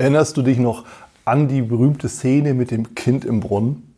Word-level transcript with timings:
Erinnerst 0.00 0.36
du 0.36 0.42
dich 0.42 0.58
noch 0.58 0.84
an 1.24 1.46
die 1.46 1.62
berühmte 1.62 2.08
Szene 2.08 2.52
mit 2.52 2.72
dem 2.72 2.96
Kind 2.96 3.24
im 3.24 3.38
Brunnen? 3.38 3.94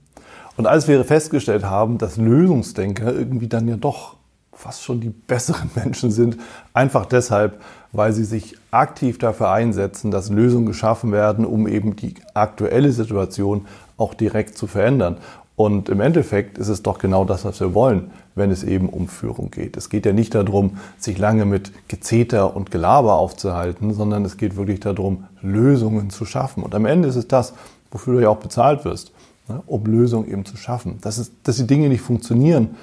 Und 0.59 0.67
als 0.67 0.89
wir 0.89 1.03
festgestellt 1.05 1.65
haben, 1.65 1.97
dass 1.97 2.19
Lösungsdenker 2.19 3.15
irgendwie 3.15 3.49
dann 3.49 3.67
ja 3.67 3.77
doch 3.77 4.17
fast 4.53 4.83
schon 4.83 5.01
die 5.01 5.09
besseren 5.09 5.71
Menschen 5.75 6.11
sind, 6.11 6.37
einfach 6.75 7.07
deshalb, 7.07 7.63
weil 7.93 8.13
sie 8.13 8.25
sich 8.25 8.57
aktiv 8.71 9.19
dafür 9.19 9.51
einsetzen, 9.51 10.11
dass 10.11 10.29
Lösungen 10.29 10.67
geschaffen 10.67 11.13
werden, 11.13 11.47
um 11.47 11.67
eben 11.67 11.97
die 11.97 12.15
aktuelle 12.35 12.93
Situation 12.93 13.67
auch 13.97 14.13
direkt 14.13 14.59
zu 14.59 14.67
verändern. 14.67 15.17
Und 15.57 15.89
im 15.89 16.01
Endeffekt 16.01 16.59
ist 16.59 16.69
es 16.69 16.83
doch 16.83 16.99
genau 16.99 17.25
das, 17.25 17.47
was 17.47 17.61
wir 17.61 17.73
wollen, 17.73 18.11
wenn 18.35 18.51
es 18.51 18.63
eben 18.63 18.91
um 18.91 19.09
Führung 19.09 19.51
geht. 19.51 19.79
Es 19.79 19.89
geht 19.89 20.05
ja 20.05 20.13
nicht 20.13 20.35
darum, 20.35 20.77
sich 20.99 21.17
lange 21.17 21.47
mit 21.47 21.73
Gezeter 21.89 22.55
und 22.55 22.71
Gelaber 22.71 23.15
aufzuhalten, 23.15 23.95
sondern 23.95 24.27
es 24.27 24.37
geht 24.37 24.57
wirklich 24.57 24.81
darum, 24.81 25.25
Lösungen 25.41 26.11
zu 26.11 26.27
schaffen. 26.27 26.63
Und 26.63 26.75
am 26.75 26.85
Ende 26.85 27.09
ist 27.09 27.17
es 27.17 27.27
das, 27.27 27.55
wofür 27.91 28.15
du 28.15 28.21
ja 28.21 28.29
auch 28.29 28.37
bezahlt 28.37 28.85
wirst, 28.85 29.13
ne, 29.49 29.63
um 29.67 29.83
Lösungen 29.87 30.31
eben 30.31 30.45
zu 30.45 30.59
schaffen. 30.59 30.99
Dass, 31.01 31.17
es, 31.17 31.33
dass 31.43 31.57
die 31.57 31.67
Dinge 31.67 31.89
nicht 31.89 32.03
funktionieren, 32.03 32.77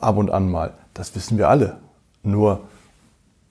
ab 0.00 0.16
und 0.16 0.30
an 0.30 0.50
mal, 0.50 0.72
das 0.94 1.14
wissen 1.14 1.36
wir 1.36 1.48
alle. 1.48 1.76
Nur, 2.22 2.60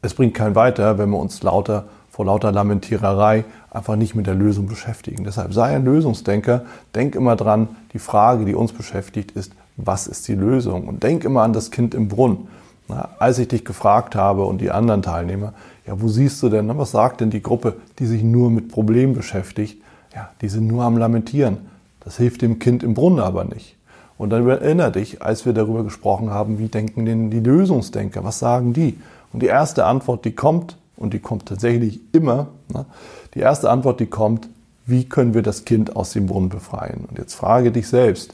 es 0.01 0.15
bringt 0.15 0.33
keinen 0.33 0.55
weiter, 0.55 0.97
wenn 0.97 1.11
wir 1.11 1.19
uns 1.19 1.43
lauter 1.43 1.85
vor 2.17 2.25
lauter 2.25 2.51
Lamentiererei 2.51 3.45
einfach 3.69 3.95
nicht 3.95 4.15
mit 4.15 4.25
der 4.25 4.33
Lösung 4.33 4.65
beschäftigen. 4.65 5.23
Deshalb 5.23 5.53
sei 5.53 5.75
ein 5.75 5.85
Lösungsdenker, 5.85 6.65
denk 6.95 7.13
immer 7.13 7.35
dran, 7.35 7.67
die 7.93 7.99
Frage, 7.99 8.43
die 8.43 8.55
uns 8.55 8.73
beschäftigt, 8.73 9.33
ist, 9.33 9.51
was 9.75 10.07
ist 10.07 10.27
die 10.27 10.33
Lösung? 10.33 10.87
Und 10.87 11.03
denk 11.03 11.23
immer 11.23 11.43
an 11.43 11.53
das 11.53 11.69
Kind 11.69 11.93
im 11.93 12.07
Brunnen. 12.07 12.47
Na, 12.87 13.09
als 13.19 13.37
ich 13.37 13.49
dich 13.49 13.63
gefragt 13.63 14.15
habe 14.15 14.45
und 14.45 14.61
die 14.61 14.71
anderen 14.71 15.03
Teilnehmer, 15.03 15.53
ja, 15.85 16.01
wo 16.01 16.07
siehst 16.07 16.41
du 16.41 16.49
denn, 16.49 16.75
was 16.75 16.89
sagt 16.89 17.21
denn 17.21 17.29
die 17.29 17.43
Gruppe, 17.43 17.75
die 17.99 18.07
sich 18.07 18.23
nur 18.23 18.49
mit 18.49 18.71
Problemen 18.71 19.13
beschäftigt? 19.13 19.79
Ja, 20.15 20.31
die 20.41 20.49
sind 20.49 20.65
nur 20.65 20.85
am 20.85 20.97
Lamentieren. 20.97 21.57
Das 21.99 22.17
hilft 22.17 22.41
dem 22.41 22.57
Kind 22.57 22.81
im 22.81 22.95
Brunnen 22.95 23.19
aber 23.19 23.45
nicht. 23.45 23.75
Und 24.17 24.31
dann 24.31 24.49
erinnere 24.49 24.91
dich, 24.91 25.21
als 25.21 25.45
wir 25.45 25.53
darüber 25.53 25.83
gesprochen 25.83 26.31
haben, 26.31 26.57
wie 26.57 26.69
denken 26.69 27.05
denn 27.05 27.29
die 27.29 27.41
Lösungsdenker? 27.41 28.23
Was 28.23 28.39
sagen 28.39 28.73
die? 28.73 28.97
Und 29.31 29.43
die 29.43 29.47
erste 29.47 29.85
Antwort, 29.85 30.25
die 30.25 30.31
kommt, 30.31 30.77
und 30.97 31.13
die 31.13 31.19
kommt 31.19 31.45
tatsächlich 31.45 32.01
immer, 32.11 32.47
ne? 32.73 32.85
die 33.33 33.39
erste 33.39 33.69
Antwort, 33.69 33.99
die 33.99 34.07
kommt, 34.07 34.49
wie 34.85 35.07
können 35.07 35.33
wir 35.33 35.43
das 35.43 35.63
Kind 35.65 35.95
aus 35.95 36.11
dem 36.11 36.25
Brunnen 36.25 36.49
befreien? 36.49 37.05
Und 37.07 37.17
jetzt 37.17 37.35
frage 37.35 37.71
dich 37.71 37.87
selbst, 37.87 38.33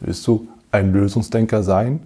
willst 0.00 0.26
du 0.26 0.48
ein 0.70 0.92
Lösungsdenker 0.92 1.62
sein 1.62 2.00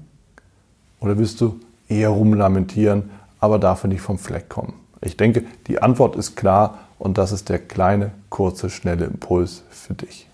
oder 1.00 1.18
willst 1.18 1.40
du 1.40 1.60
eher 1.88 2.08
rumlamentieren, 2.08 3.10
aber 3.38 3.58
dafür 3.58 3.88
nicht 3.88 4.00
vom 4.00 4.18
Fleck 4.18 4.48
kommen? 4.48 4.74
Ich 5.00 5.16
denke, 5.16 5.44
die 5.66 5.80
Antwort 5.80 6.16
ist 6.16 6.36
klar 6.36 6.78
und 6.98 7.18
das 7.18 7.32
ist 7.32 7.48
der 7.48 7.58
kleine, 7.58 8.12
kurze, 8.30 8.70
schnelle 8.70 9.04
Impuls 9.04 9.62
für 9.70 9.94
dich. 9.94 10.26